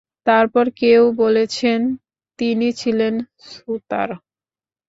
তারপর 0.27 0.65
কেউ 0.81 1.01
বলেছেন, 1.21 1.79
তিনি 2.39 2.67
ছিলেন 2.79 3.13
ছুঁতার। 3.45 4.09